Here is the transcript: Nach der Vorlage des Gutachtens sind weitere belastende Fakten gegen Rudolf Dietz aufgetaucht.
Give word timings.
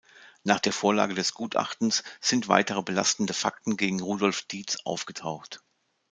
Nach 0.43 0.59
der 0.59 0.73
Vorlage 0.73 1.13
des 1.13 1.35
Gutachtens 1.35 2.01
sind 2.21 2.47
weitere 2.47 2.81
belastende 2.81 3.33
Fakten 3.35 3.77
gegen 3.77 4.01
Rudolf 4.01 4.41
Dietz 4.47 4.79
aufgetaucht. 4.83 5.61